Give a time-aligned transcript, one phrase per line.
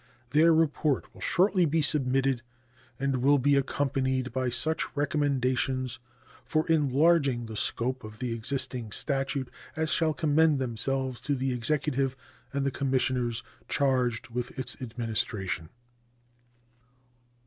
[0.31, 2.41] Their report will shortly be submitted,
[2.99, 5.99] and will be accompanied by such recommendations
[6.43, 12.17] for enlarging the scope of the existing statute as shall commend themselves to the Executive
[12.51, 15.69] and the Commissioners charged with its administration.